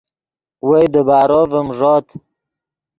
وئے 0.67 0.83
دیبارو 0.93 1.41
ڤیم 1.51 1.67
ݱوت 1.77 2.07